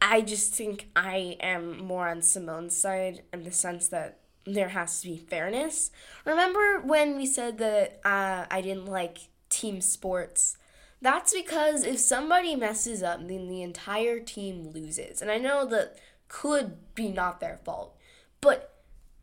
I 0.00 0.20
just 0.22 0.54
think 0.54 0.88
I 0.96 1.36
am 1.40 1.78
more 1.78 2.08
on 2.08 2.22
Simone's 2.22 2.76
side 2.76 3.22
in 3.32 3.44
the 3.44 3.52
sense 3.52 3.86
that 3.88 4.18
there 4.44 4.70
has 4.70 5.00
to 5.00 5.08
be 5.08 5.16
fairness. 5.16 5.92
Remember 6.24 6.80
when 6.80 7.16
we 7.16 7.26
said 7.26 7.58
that 7.58 8.00
uh, 8.04 8.46
I 8.50 8.60
didn't 8.60 8.86
like 8.86 9.28
team 9.48 9.80
sports? 9.80 10.56
That's 11.00 11.32
because 11.32 11.84
if 11.84 12.00
somebody 12.00 12.56
messes 12.56 13.02
up, 13.02 13.20
then 13.20 13.48
the 13.48 13.62
entire 13.62 14.18
team 14.18 14.70
loses. 14.72 15.22
And 15.22 15.30
I 15.30 15.38
know 15.38 15.64
that 15.66 15.98
could 16.28 16.94
be 16.94 17.08
not 17.08 17.38
their 17.38 17.60
fault, 17.64 17.96
but 18.40 18.71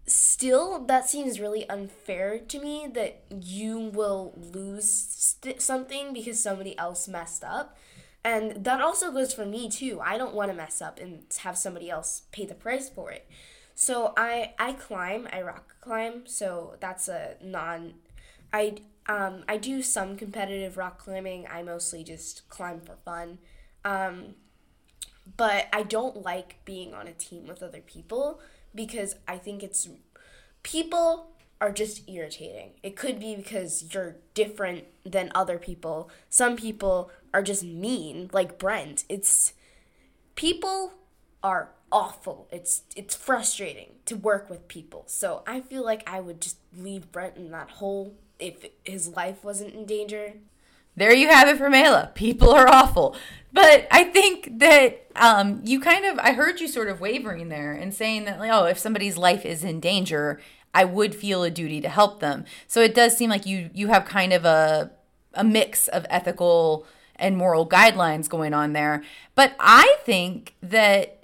still 0.09 0.85
that 0.85 1.09
seems 1.09 1.39
really 1.39 1.69
unfair 1.69 2.39
to 2.39 2.59
me 2.59 2.87
that 2.93 3.23
you 3.29 3.77
will 3.79 4.33
lose 4.53 4.89
st- 4.91 5.61
something 5.61 6.13
because 6.13 6.41
somebody 6.41 6.77
else 6.77 7.07
messed 7.07 7.43
up. 7.43 7.77
And 8.23 8.63
that 8.65 8.81
also 8.81 9.11
goes 9.11 9.33
for 9.33 9.45
me 9.45 9.69
too. 9.69 10.01
I 10.03 10.17
don't 10.17 10.33
want 10.33 10.51
to 10.51 10.57
mess 10.57 10.81
up 10.81 10.99
and 10.99 11.23
have 11.39 11.57
somebody 11.57 11.89
else 11.89 12.23
pay 12.31 12.45
the 12.45 12.55
price 12.55 12.89
for 12.89 13.11
it. 13.11 13.27
So 13.75 14.13
i 14.17 14.53
i 14.59 14.73
climb 14.73 15.27
i 15.31 15.41
rock 15.41 15.75
climb 15.79 16.23
so 16.25 16.75
that's 16.81 17.07
a 17.07 17.35
non 17.41 17.93
i 18.51 18.75
um 19.07 19.43
i 19.47 19.55
do 19.55 19.81
some 19.81 20.17
competitive 20.17 20.77
rock 20.77 20.99
climbing. 20.99 21.47
I 21.49 21.63
mostly 21.63 22.03
just 22.03 22.49
climb 22.49 22.81
for 22.81 22.97
fun. 22.97 23.37
Um 23.85 24.35
but 25.37 25.67
i 25.71 25.83
don't 25.83 26.23
like 26.23 26.57
being 26.65 26.93
on 26.93 27.07
a 27.07 27.13
team 27.13 27.47
with 27.47 27.61
other 27.61 27.81
people 27.81 28.41
because 28.73 29.15
I 29.27 29.37
think 29.37 29.63
it's 29.63 29.87
people 30.63 31.31
are 31.61 31.71
just 31.71 32.07
irritating. 32.09 32.71
It 32.83 32.95
could 32.95 33.19
be 33.19 33.35
because 33.35 33.93
you're 33.93 34.15
different 34.33 34.85
than 35.05 35.31
other 35.35 35.57
people. 35.57 36.09
Some 36.29 36.55
people 36.55 37.11
are 37.33 37.43
just 37.43 37.63
mean, 37.63 38.29
like 38.31 38.57
Brent. 38.57 39.03
It's 39.09 39.53
people 40.35 40.93
are 41.43 41.71
awful. 41.91 42.47
It's 42.51 42.83
it's 42.95 43.15
frustrating 43.15 43.95
to 44.05 44.15
work 44.15 44.49
with 44.49 44.67
people. 44.67 45.03
So 45.07 45.43
I 45.45 45.61
feel 45.61 45.83
like 45.83 46.07
I 46.09 46.19
would 46.19 46.41
just 46.41 46.57
leave 46.75 47.11
Brent 47.11 47.35
in 47.35 47.51
that 47.51 47.71
hole 47.71 48.15
if 48.39 48.65
his 48.83 49.09
life 49.09 49.43
wasn't 49.43 49.73
in 49.73 49.85
danger. 49.85 50.33
There 50.99 51.13
you 51.13 51.29
have 51.29 51.47
it 51.47 51.57
from 51.57 51.71
Ayla. 51.71 52.13
People 52.13 52.49
are 52.49 52.67
awful. 52.67 53.15
But 53.53 53.87
I 53.89 54.03
think 54.03 54.59
that 54.59 55.05
um, 55.15 55.61
you 55.63 55.79
kind 55.79 56.05
of, 56.05 56.19
I 56.19 56.33
heard 56.33 56.59
you 56.59 56.67
sort 56.67 56.89
of 56.89 56.99
wavering 56.99 57.47
there 57.47 57.71
and 57.71 57.93
saying 57.93 58.25
that, 58.25 58.37
like, 58.37 58.51
oh, 58.51 58.65
if 58.65 58.77
somebody's 58.77 59.17
life 59.17 59.45
is 59.45 59.63
in 59.63 59.79
danger, 59.79 60.41
I 60.73 60.83
would 60.83 61.15
feel 61.15 61.43
a 61.43 61.49
duty 61.49 61.79
to 61.81 61.89
help 61.89 62.19
them. 62.19 62.43
So 62.67 62.81
it 62.81 62.93
does 62.93 63.17
seem 63.17 63.29
like 63.29 63.45
you 63.45 63.69
you 63.73 63.87
have 63.87 64.05
kind 64.05 64.33
of 64.33 64.43
a 64.43 64.91
a 65.33 65.43
mix 65.43 65.87
of 65.87 66.05
ethical 66.09 66.85
and 67.15 67.37
moral 67.37 67.67
guidelines 67.67 68.29
going 68.29 68.53
on 68.53 68.73
there. 68.73 69.03
But 69.35 69.55
I 69.59 69.95
think 70.03 70.55
that 70.61 71.23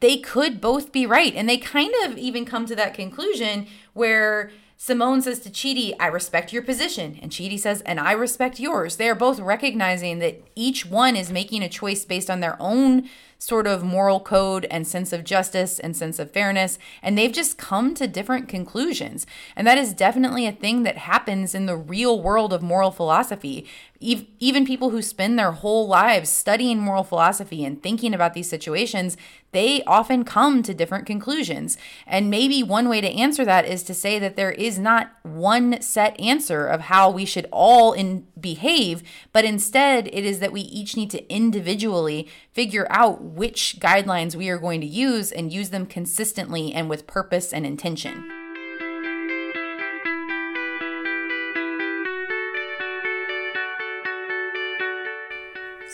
they 0.00 0.16
could 0.18 0.60
both 0.60 0.92
be 0.92 1.06
right. 1.06 1.34
And 1.34 1.48
they 1.48 1.58
kind 1.58 1.94
of 2.04 2.18
even 2.18 2.44
come 2.44 2.66
to 2.66 2.76
that 2.76 2.94
conclusion 2.94 3.68
where 3.94 4.50
Simone 4.80 5.20
says 5.20 5.40
to 5.40 5.50
Chidi, 5.50 5.92
I 5.98 6.06
respect 6.06 6.52
your 6.52 6.62
position. 6.62 7.18
And 7.20 7.32
Chidi 7.32 7.58
says, 7.58 7.80
and 7.80 7.98
I 7.98 8.12
respect 8.12 8.60
yours. 8.60 8.94
They 8.94 9.08
are 9.08 9.14
both 9.16 9.40
recognizing 9.40 10.20
that 10.20 10.40
each 10.54 10.86
one 10.86 11.16
is 11.16 11.32
making 11.32 11.64
a 11.64 11.68
choice 11.68 12.04
based 12.04 12.30
on 12.30 12.38
their 12.38 12.56
own 12.60 13.08
sort 13.40 13.66
of 13.66 13.82
moral 13.82 14.20
code 14.20 14.66
and 14.70 14.86
sense 14.86 15.12
of 15.12 15.24
justice 15.24 15.80
and 15.80 15.96
sense 15.96 16.20
of 16.20 16.30
fairness. 16.30 16.78
And 17.02 17.18
they've 17.18 17.32
just 17.32 17.58
come 17.58 17.92
to 17.94 18.06
different 18.06 18.48
conclusions. 18.48 19.26
And 19.56 19.66
that 19.66 19.78
is 19.78 19.92
definitely 19.92 20.46
a 20.46 20.52
thing 20.52 20.84
that 20.84 20.98
happens 20.98 21.56
in 21.56 21.66
the 21.66 21.76
real 21.76 22.20
world 22.22 22.52
of 22.52 22.62
moral 22.62 22.92
philosophy. 22.92 23.66
Even 24.00 24.64
people 24.64 24.90
who 24.90 25.02
spend 25.02 25.38
their 25.38 25.52
whole 25.52 25.88
lives 25.88 26.30
studying 26.30 26.78
moral 26.78 27.02
philosophy 27.02 27.64
and 27.64 27.82
thinking 27.82 28.14
about 28.14 28.32
these 28.32 28.48
situations, 28.48 29.16
they 29.50 29.82
often 29.84 30.24
come 30.24 30.62
to 30.62 30.72
different 30.72 31.06
conclusions. 31.06 31.76
And 32.06 32.30
maybe 32.30 32.62
one 32.62 32.88
way 32.88 33.00
to 33.00 33.10
answer 33.10 33.44
that 33.44 33.64
is 33.64 33.82
to 33.84 33.94
say 33.94 34.18
that 34.18 34.36
there 34.36 34.52
is 34.52 34.78
not 34.78 35.10
one 35.22 35.80
set 35.80 36.18
answer 36.20 36.66
of 36.66 36.82
how 36.82 37.10
we 37.10 37.24
should 37.24 37.48
all 37.50 37.92
in 37.92 38.26
behave, 38.38 39.02
but 39.32 39.44
instead 39.44 40.06
it 40.08 40.24
is 40.24 40.38
that 40.40 40.52
we 40.52 40.60
each 40.60 40.96
need 40.96 41.10
to 41.10 41.32
individually 41.32 42.28
figure 42.52 42.86
out 42.90 43.22
which 43.22 43.78
guidelines 43.80 44.36
we 44.36 44.48
are 44.48 44.58
going 44.58 44.80
to 44.80 44.86
use 44.86 45.32
and 45.32 45.52
use 45.52 45.70
them 45.70 45.86
consistently 45.86 46.72
and 46.72 46.88
with 46.88 47.06
purpose 47.06 47.52
and 47.52 47.66
intention. 47.66 48.47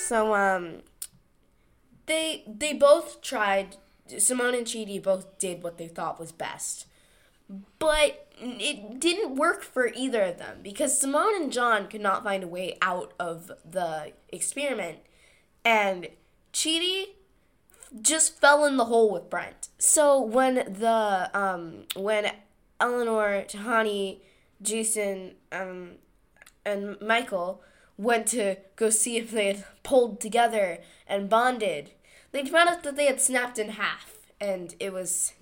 So 0.09 0.35
um 0.35 0.83
they 2.07 2.45
they 2.47 2.73
both 2.73 3.21
tried 3.23 3.77
Simone 4.19 4.55
and 4.55 4.67
Chidi 4.67 5.03
both 5.03 5.39
did 5.39 5.63
what 5.63 5.79
they 5.79 5.89
thought 5.89 6.21
was 6.21 6.33
best. 6.33 6.87
But 7.79 8.27
it 8.41 8.99
didn't 8.99 9.37
work 9.37 9.63
for 9.63 9.89
either 9.95 10.23
of 10.23 10.39
them 10.39 10.59
because 10.63 10.99
Simone 10.99 11.43
and 11.43 11.53
John 11.53 11.89
could 11.89 12.01
not 12.01 12.25
find 12.25 12.43
a 12.43 12.49
way 12.49 12.77
out 12.81 13.13
of 13.21 13.53
the 13.71 14.13
experiment 14.31 14.99
and 15.65 16.09
Chidi 16.53 17.07
just 18.01 18.41
fell 18.41 18.65
in 18.65 18.77
the 18.77 18.87
hole 18.87 19.11
with 19.11 19.31
Brent. 19.31 19.69
So 19.79 20.21
when 20.21 20.55
the 20.55 21.31
um 21.35 21.85
when 21.95 22.31
Eleanor, 22.81 23.45
Tahani, 23.49 24.19
Jason, 24.61 25.35
um, 25.53 25.93
and 26.65 27.01
Michael 27.01 27.63
went 27.97 28.27
to 28.29 28.57
go 28.77 28.91
see 28.91 29.17
if 29.17 29.31
they 29.31 29.47
had 29.47 29.65
pulled 29.83 30.21
together 30.21 30.79
and 31.07 31.29
bonded, 31.29 31.91
they 32.33 32.45
found 32.45 32.69
out 32.69 32.83
that 32.83 32.97
they 32.97 33.07
had 33.07 33.21
snapped 33.21 33.59
in 33.59 33.71
half, 33.71 34.17
and 34.41 34.75
it 34.81 34.93
was 34.93 35.33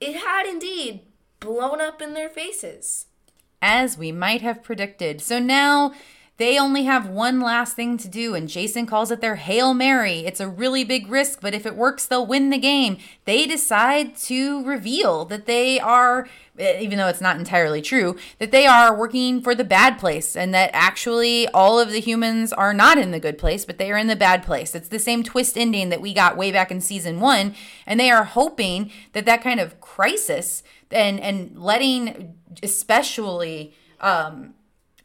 it 0.00 0.16
had 0.16 0.46
indeed 0.46 1.00
blown 1.40 1.80
up 1.80 2.02
in 2.02 2.14
their 2.14 2.28
faces. 2.28 3.06
As 3.62 3.96
we 3.96 4.12
might 4.12 4.42
have 4.42 4.62
predicted. 4.62 5.20
So 5.20 5.38
now 5.38 5.94
they 6.38 6.58
only 6.58 6.84
have 6.84 7.08
one 7.08 7.40
last 7.40 7.76
thing 7.76 7.96
to 7.96 8.08
do, 8.08 8.34
and 8.34 8.48
Jason 8.48 8.84
calls 8.84 9.10
it 9.10 9.22
their 9.22 9.36
Hail 9.36 9.72
Mary. 9.72 10.20
It's 10.20 10.40
a 10.40 10.48
really 10.48 10.84
big 10.84 11.08
risk, 11.08 11.40
but 11.40 11.54
if 11.54 11.64
it 11.64 11.76
works, 11.76 12.04
they'll 12.04 12.26
win 12.26 12.50
the 12.50 12.58
game. 12.58 12.98
They 13.24 13.46
decide 13.46 14.16
to 14.16 14.62
reveal 14.64 15.24
that 15.26 15.46
they 15.46 15.80
are, 15.80 16.28
eh, 16.58 16.78
even 16.80 16.98
though 16.98 17.08
it's 17.08 17.22
not 17.22 17.38
entirely 17.38 17.80
true, 17.80 18.16
that 18.38 18.50
they 18.50 18.66
are 18.66 18.94
working 18.94 19.40
for 19.40 19.54
the 19.54 19.64
bad 19.64 19.98
place, 19.98 20.36
and 20.36 20.52
that 20.52 20.68
actually 20.74 21.48
all 21.48 21.80
of 21.80 21.90
the 21.90 22.00
humans 22.00 22.52
are 22.52 22.74
not 22.74 22.98
in 22.98 23.12
the 23.12 23.20
good 23.20 23.38
place, 23.38 23.64
but 23.64 23.78
they 23.78 23.90
are 23.90 23.98
in 23.98 24.06
the 24.06 24.14
bad 24.14 24.42
place. 24.42 24.74
It's 24.74 24.88
the 24.88 24.98
same 24.98 25.22
twist 25.22 25.56
ending 25.56 25.88
that 25.88 26.02
we 26.02 26.12
got 26.12 26.36
way 26.36 26.52
back 26.52 26.70
in 26.70 26.82
season 26.82 27.18
one, 27.18 27.54
and 27.86 27.98
they 27.98 28.10
are 28.10 28.24
hoping 28.24 28.90
that 29.14 29.24
that 29.24 29.42
kind 29.42 29.58
of 29.58 29.80
crisis 29.80 30.62
and 30.90 31.18
and 31.18 31.58
letting 31.58 32.34
especially 32.62 33.74
um, 34.00 34.54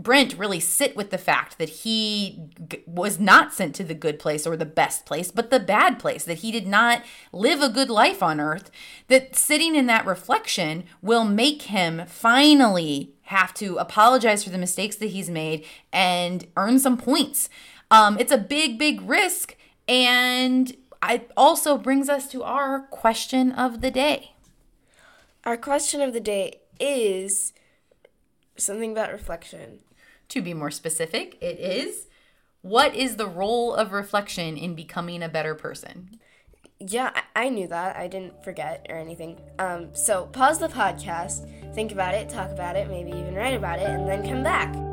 Brent 0.01 0.37
really 0.37 0.59
sit 0.59 0.95
with 0.95 1.11
the 1.11 1.17
fact 1.17 1.57
that 1.57 1.69
he 1.69 2.41
g- 2.67 2.83
was 2.85 3.19
not 3.19 3.53
sent 3.53 3.75
to 3.75 3.83
the 3.83 3.93
good 3.93 4.19
place 4.19 4.47
or 4.47 4.57
the 4.57 4.65
best 4.65 5.05
place, 5.05 5.31
but 5.31 5.49
the 5.49 5.59
bad 5.59 5.99
place, 5.99 6.23
that 6.23 6.39
he 6.39 6.51
did 6.51 6.67
not 6.67 7.03
live 7.31 7.61
a 7.61 7.69
good 7.69 7.89
life 7.89 8.23
on 8.23 8.39
earth, 8.39 8.71
that 9.07 9.35
sitting 9.35 9.75
in 9.75 9.85
that 9.87 10.05
reflection 10.05 10.83
will 11.01 11.23
make 11.23 11.63
him 11.63 12.05
finally 12.07 13.13
have 13.23 13.53
to 13.55 13.77
apologize 13.77 14.43
for 14.43 14.49
the 14.49 14.57
mistakes 14.57 14.95
that 14.97 15.07
he's 15.07 15.29
made 15.29 15.65
and 15.93 16.47
earn 16.57 16.79
some 16.79 16.97
points. 16.97 17.49
Um, 17.89 18.17
it's 18.19 18.31
a 18.31 18.37
big, 18.37 18.79
big 18.79 19.01
risk. 19.01 19.55
And 19.87 20.75
it 21.03 21.31
also 21.35 21.77
brings 21.77 22.09
us 22.09 22.29
to 22.31 22.43
our 22.43 22.81
question 22.81 23.51
of 23.51 23.81
the 23.81 23.91
day. 23.91 24.33
Our 25.43 25.57
question 25.57 26.01
of 26.01 26.13
the 26.13 26.19
day 26.19 26.61
is 26.79 27.53
something 28.61 28.91
about 28.91 29.11
reflection. 29.11 29.79
To 30.29 30.41
be 30.41 30.53
more 30.53 30.71
specific, 30.71 31.37
it 31.41 31.59
is 31.59 32.07
what 32.61 32.95
is 32.95 33.15
the 33.15 33.27
role 33.27 33.73
of 33.73 33.91
reflection 33.91 34.55
in 34.55 34.75
becoming 34.75 35.23
a 35.23 35.29
better 35.29 35.55
person? 35.55 36.19
Yeah, 36.79 37.11
I, 37.13 37.45
I 37.45 37.49
knew 37.49 37.67
that. 37.67 37.95
I 37.95 38.07
didn't 38.07 38.43
forget 38.43 38.85
or 38.89 38.97
anything. 38.97 39.39
Um, 39.59 39.93
so 39.93 40.25
pause 40.27 40.59
the 40.59 40.67
podcast, 40.67 41.73
think 41.73 41.91
about 41.91 42.13
it, 42.13 42.29
talk 42.29 42.51
about 42.51 42.75
it, 42.75 42.87
maybe 42.87 43.11
even 43.11 43.35
write 43.35 43.55
about 43.55 43.79
it, 43.79 43.89
and 43.89 44.07
then 44.07 44.27
come 44.27 44.43
back. 44.43 44.90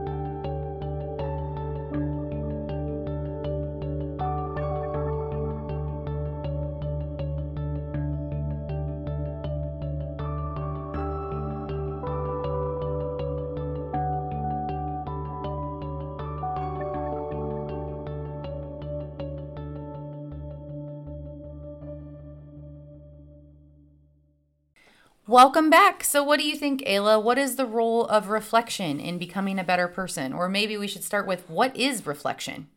Welcome 25.28 25.68
back. 25.68 26.04
So, 26.04 26.24
what 26.24 26.40
do 26.40 26.48
you 26.48 26.56
think, 26.56 26.80
Ayla? 26.86 27.22
What 27.22 27.36
is 27.36 27.56
the 27.56 27.66
role 27.66 28.06
of 28.06 28.30
reflection 28.30 28.98
in 28.98 29.18
becoming 29.18 29.58
a 29.58 29.62
better 29.62 29.86
person? 29.86 30.32
Or 30.32 30.48
maybe 30.48 30.78
we 30.78 30.88
should 30.88 31.04
start 31.04 31.26
with 31.26 31.50
what 31.50 31.76
is 31.76 32.06
reflection? 32.06 32.68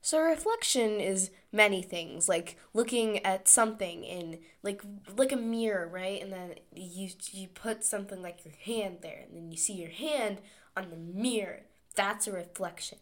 So 0.00 0.18
reflection 0.18 0.98
is 0.98 1.30
many 1.52 1.82
things, 1.82 2.26
like 2.26 2.56
looking 2.72 3.22
at 3.22 3.48
something 3.48 4.02
in 4.02 4.38
like 4.62 4.80
like 5.18 5.30
a 5.30 5.36
mirror, 5.36 5.86
right? 5.86 6.22
And 6.22 6.32
then 6.32 6.54
you 6.74 7.10
you 7.32 7.48
put 7.48 7.84
something 7.84 8.22
like 8.22 8.46
your 8.46 8.54
hand 8.64 9.00
there, 9.02 9.24
and 9.26 9.36
then 9.36 9.50
you 9.50 9.58
see 9.58 9.74
your 9.74 9.90
hand 9.90 10.38
on 10.74 10.88
the 10.88 10.96
mirror. 10.96 11.64
That's 11.94 12.26
a 12.26 12.32
reflection. 12.32 12.96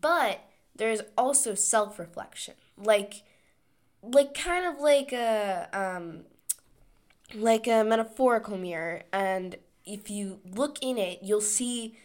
But 0.00 0.40
there's 0.74 1.02
also 1.16 1.54
self-reflection, 1.54 2.54
like 2.76 3.22
like 4.02 4.34
kind 4.34 4.66
of 4.66 4.80
like 4.80 5.12
a 5.12 5.68
um 5.72 6.24
like 7.34 7.66
a 7.66 7.84
metaphorical 7.84 8.56
mirror 8.56 9.02
and 9.12 9.56
if 9.84 10.10
you 10.10 10.40
look 10.44 10.78
in 10.82 10.98
it 10.98 11.20
you'll 11.22 11.40
see 11.40 11.96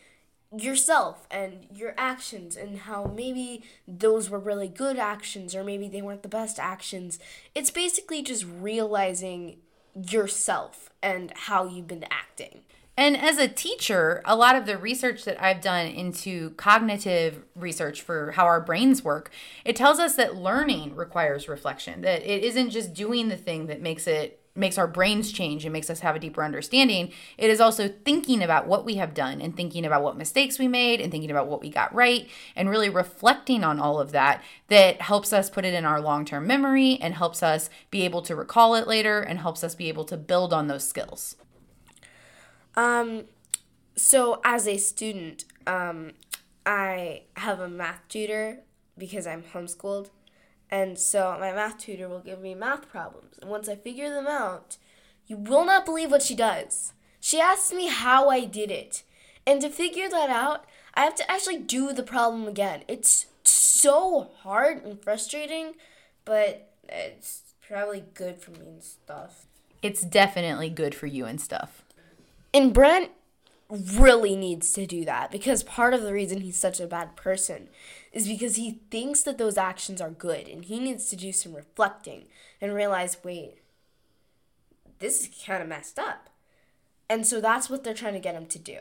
yourself 0.62 1.28
and 1.30 1.68
your 1.74 1.94
actions 1.98 2.56
and 2.56 2.80
how 2.80 3.12
maybe 3.16 3.64
those 3.88 4.30
were 4.30 4.40
really 4.40 4.68
good 4.68 4.98
actions 4.98 5.56
or 5.56 5.64
maybe 5.64 5.88
they 5.88 6.02
weren't 6.02 6.24
the 6.24 6.30
best 6.30 6.60
actions. 6.60 7.20
It's 7.54 7.72
basically 7.72 8.22
just 8.22 8.46
realizing 8.46 9.58
yourself 10.10 10.90
and 11.02 11.32
how 11.36 11.66
you've 11.66 11.88
been 11.88 12.06
acting. 12.10 12.62
And 12.98 13.18
as 13.18 13.38
a 13.38 13.50
teacher, 13.50 14.22
a 14.24 14.38
lot 14.38 14.56
of 14.56 14.66
the 14.66 14.78
research 14.78 15.26
that 15.26 15.42
I've 15.44 15.60
done 15.60 15.88
into 15.88 16.52
cognitive 16.52 17.44
research 17.54 18.02
for 18.02 18.32
how 18.32 18.46
our 18.46 18.62
brains 18.62 19.04
work, 19.04 19.32
it 19.66 19.76
tells 19.76 20.00
us 20.00 20.16
that 20.16 20.36
learning 20.36 20.96
requires 20.96 21.50
reflection, 21.50 22.02
that 22.02 22.22
it 22.22 22.44
isn't 22.46 22.70
just 22.70 22.94
doing 22.94 23.28
the 23.28 23.36
thing 23.36 23.68
that 23.68 23.82
makes 23.82 24.08
it 24.08 24.40
makes 24.56 24.78
our 24.78 24.88
brains 24.88 25.32
change 25.32 25.66
and 25.66 25.74
makes 25.74 25.90
us 25.90 26.00
have 26.00 26.16
a 26.16 26.20
deeper 26.20 26.44
understanding. 26.44 27.12
It 27.38 27.50
is 27.50 27.60
also 27.60 27.90
thinking 27.90 28.42
about 28.42 28.68
what 28.68 28.86
we 28.86 28.96
have 28.96 29.14
done 29.14 29.42
and 29.42 29.56
thinking 29.56 29.86
about 29.86 30.02
what 30.02 30.18
mistakes 30.18 30.58
we 30.58 30.68
made 30.68 31.02
and 31.02 31.12
thinking 31.12 31.30
about 31.30 31.48
what 31.48 31.62
we 31.62 31.70
got 31.70 31.94
right 31.94 32.30
and 32.56 32.70
really 32.70 32.90
reflecting 32.90 33.64
on 33.64 33.80
all 33.80 34.00
of 34.00 34.12
that 34.14 34.42
that 34.70 35.02
helps 35.02 35.34
us 35.34 35.50
put 35.50 35.66
it 35.66 35.74
in 35.74 35.84
our 35.86 36.00
long-term 36.00 36.48
memory 36.48 36.98
and 37.02 37.16
helps 37.16 37.44
us 37.44 37.70
be 37.92 38.04
able 38.04 38.22
to 38.22 38.36
recall 38.36 38.76
it 38.76 38.88
later 38.88 39.20
and 39.20 39.40
helps 39.40 39.64
us 39.64 39.76
be 39.76 39.90
able 39.90 40.06
to 40.06 40.16
build 40.16 40.54
on 40.54 40.68
those 40.68 40.88
skills. 40.88 41.36
Um, 42.76 43.26
so 43.96 44.42
as 44.44 44.68
a 44.68 44.78
student, 44.78 45.46
um, 45.68 46.12
I 46.66 47.24
have 47.38 47.60
a 47.60 47.70
math 47.70 48.02
tutor 48.08 48.60
because 48.98 49.28
I'm 49.28 49.44
homeschooled. 49.44 50.10
And 50.76 51.00
so 51.00 51.38
my 51.40 51.54
math 51.54 51.78
tutor 51.78 52.10
will 52.10 52.20
give 52.20 52.42
me 52.42 52.54
math 52.54 52.90
problems. 52.90 53.38
And 53.42 53.50
once 53.50 53.70
I 53.70 53.78
figure 53.78 54.10
them 54.10 54.28
out, 54.28 54.76
you 55.26 55.38
will 55.38 55.64
not 55.64 55.86
believe 55.86 56.12
what 56.12 56.22
she 56.22 56.36
does. 56.36 56.92
She 57.22 57.40
asks 57.40 57.72
me 57.72 57.88
how 57.88 58.28
I 58.28 58.44
did 58.44 58.70
it. 58.70 59.04
And 59.48 59.62
to 59.62 59.70
figure 59.70 60.10
that 60.10 60.30
out, 60.30 60.66
I 60.94 61.06
have 61.06 61.16
to 61.16 61.32
actually 61.32 61.60
do 61.60 61.94
the 61.94 62.04
problem 62.04 62.46
again. 62.46 62.84
It's 62.90 63.28
so 63.44 64.32
hard 64.40 64.84
and 64.84 65.02
frustrating, 65.02 65.76
but 66.26 66.74
it's 66.90 67.54
probably 67.66 68.04
good 68.14 68.42
for 68.42 68.52
me 68.52 68.68
and 68.68 68.84
stuff. 68.84 69.46
It's 69.82 70.02
definitely 70.02 70.70
good 70.70 70.94
for 70.94 71.08
you 71.08 71.24
and 71.24 71.40
stuff. 71.40 71.86
And 72.54 72.74
Brent 72.74 73.12
really 73.70 74.36
needs 74.36 74.74
to 74.74 74.86
do 74.86 75.06
that 75.06 75.32
because 75.32 75.64
part 75.64 75.94
of 75.94 76.02
the 76.02 76.12
reason 76.12 76.42
he's 76.42 76.60
such 76.60 76.82
a 76.82 76.88
bad 76.88 77.16
person 77.16 77.70
is 78.16 78.28
because 78.30 78.56
he 78.56 78.80
thinks 78.90 79.22
that 79.24 79.38
those 79.38 79.58
actions 79.58 80.00
are 80.00 80.10
good 80.10 80.48
and 80.48 80.66
he 80.66 80.80
needs 80.80 81.10
to 81.10 81.18
do 81.18 81.34
some 81.34 81.54
reflecting 81.54 82.24
and 82.62 82.74
realize 82.74 83.18
wait, 83.24 83.58
this 85.00 85.22
is 85.22 85.44
kind 85.46 85.62
of 85.62 85.68
messed 85.68 86.00
up. 86.00 86.30
And 87.10 87.28
so 87.28 87.42
that's 87.42 87.70
what 87.70 87.84
they're 87.84 87.94
trying 87.94 88.14
to 88.14 88.20
get 88.20 88.34
him 88.34 88.48
to 88.48 88.58
do. 88.58 88.80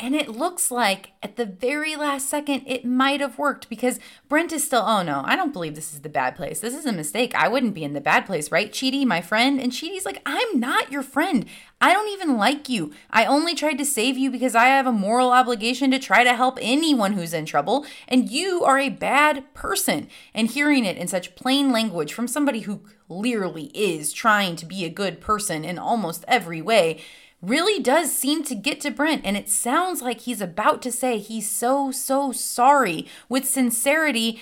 And 0.00 0.14
it 0.14 0.28
looks 0.28 0.70
like 0.70 1.10
at 1.24 1.34
the 1.34 1.44
very 1.44 1.96
last 1.96 2.30
second 2.30 2.62
it 2.66 2.84
might 2.84 3.20
have 3.20 3.36
worked 3.36 3.68
because 3.68 3.98
Brent 4.28 4.52
is 4.52 4.62
still, 4.62 4.84
oh 4.86 5.02
no, 5.02 5.22
I 5.24 5.34
don't 5.34 5.52
believe 5.52 5.74
this 5.74 5.92
is 5.92 6.02
the 6.02 6.08
bad 6.08 6.36
place. 6.36 6.60
This 6.60 6.74
is 6.74 6.86
a 6.86 6.92
mistake. 6.92 7.34
I 7.34 7.48
wouldn't 7.48 7.74
be 7.74 7.82
in 7.82 7.94
the 7.94 8.00
bad 8.00 8.24
place, 8.24 8.52
right? 8.52 8.70
Chidi, 8.70 9.04
my 9.04 9.20
friend. 9.20 9.60
And 9.60 9.72
Chidi's 9.72 10.04
like, 10.04 10.22
I'm 10.24 10.60
not 10.60 10.92
your 10.92 11.02
friend. 11.02 11.46
I 11.80 11.92
don't 11.92 12.08
even 12.10 12.36
like 12.36 12.68
you. 12.68 12.92
I 13.10 13.24
only 13.24 13.56
tried 13.56 13.78
to 13.78 13.84
save 13.84 14.16
you 14.16 14.30
because 14.30 14.54
I 14.54 14.66
have 14.66 14.86
a 14.86 14.92
moral 14.92 15.32
obligation 15.32 15.90
to 15.90 15.98
try 15.98 16.22
to 16.22 16.36
help 16.36 16.58
anyone 16.62 17.14
who's 17.14 17.34
in 17.34 17.44
trouble. 17.44 17.84
And 18.06 18.30
you 18.30 18.62
are 18.62 18.78
a 18.78 18.90
bad 18.90 19.52
person. 19.52 20.06
And 20.32 20.48
hearing 20.48 20.84
it 20.84 20.96
in 20.96 21.08
such 21.08 21.34
plain 21.34 21.72
language 21.72 22.12
from 22.12 22.28
somebody 22.28 22.60
who 22.60 22.82
clearly 23.08 23.72
is 23.74 24.12
trying 24.12 24.54
to 24.56 24.66
be 24.66 24.84
a 24.84 24.90
good 24.90 25.20
person 25.20 25.64
in 25.64 25.76
almost 25.76 26.24
every 26.28 26.62
way 26.62 27.00
really 27.40 27.80
does 27.80 28.12
seem 28.12 28.42
to 28.44 28.54
get 28.54 28.80
to 28.80 28.90
Brent, 28.90 29.22
and 29.24 29.36
it 29.36 29.48
sounds 29.48 30.02
like 30.02 30.22
he's 30.22 30.40
about 30.40 30.82
to 30.82 30.92
say 30.92 31.18
he's 31.18 31.50
so, 31.50 31.90
so 31.90 32.32
sorry 32.32 33.06
with 33.28 33.44
sincerity. 33.44 34.40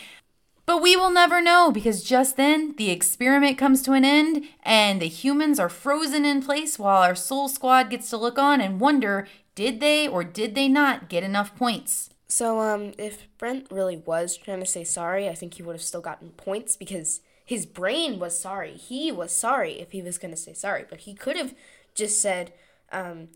But 0.64 0.82
we 0.82 0.96
will 0.96 1.10
never 1.10 1.40
know 1.40 1.70
because 1.70 2.02
just 2.02 2.36
then 2.36 2.74
the 2.76 2.90
experiment 2.90 3.56
comes 3.56 3.82
to 3.82 3.92
an 3.92 4.04
end 4.04 4.44
and 4.64 5.00
the 5.00 5.06
humans 5.06 5.60
are 5.60 5.68
frozen 5.68 6.24
in 6.24 6.42
place 6.42 6.76
while 6.76 7.02
our 7.02 7.14
soul 7.14 7.48
squad 7.48 7.88
gets 7.88 8.10
to 8.10 8.16
look 8.16 8.36
on 8.36 8.60
and 8.60 8.80
wonder 8.80 9.28
did 9.54 9.78
they 9.80 10.08
or 10.08 10.24
did 10.24 10.56
they 10.56 10.68
not 10.68 11.08
get 11.08 11.22
enough 11.22 11.54
points? 11.54 12.10
So, 12.28 12.60
um, 12.60 12.92
if 12.98 13.28
Brent 13.38 13.68
really 13.70 13.96
was 13.96 14.36
trying 14.36 14.58
to 14.58 14.66
say 14.66 14.82
sorry, 14.82 15.28
I 15.28 15.34
think 15.34 15.54
he 15.54 15.62
would 15.62 15.76
have 15.76 15.82
still 15.82 16.00
gotten 16.00 16.30
points 16.30 16.76
because 16.76 17.20
his 17.44 17.64
brain 17.64 18.18
was 18.18 18.36
sorry. 18.36 18.72
He 18.72 19.12
was 19.12 19.30
sorry 19.30 19.80
if 19.80 19.92
he 19.92 20.02
was 20.02 20.18
going 20.18 20.32
to 20.32 20.36
say 20.36 20.52
sorry, 20.52 20.84
but 20.90 21.00
he 21.00 21.14
could 21.14 21.36
have 21.36 21.54
just 21.94 22.20
said, 22.20 22.52
um, 22.92 23.28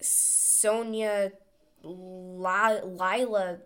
Sonia 0.00 1.32
Lila 1.82 3.58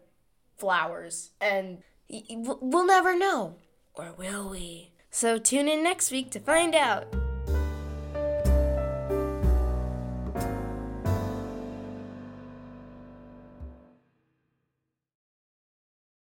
flowers, 0.57 1.31
and 1.41 1.83
we'll 2.09 2.87
never 2.87 3.17
know. 3.17 3.57
Or 3.95 4.13
will 4.17 4.51
we? 4.51 4.93
So 5.11 5.39
tune 5.39 5.69
in 5.69 5.83
next 5.83 6.11
week 6.11 6.31
to 6.33 6.41
find 6.41 6.75
out. 6.75 7.26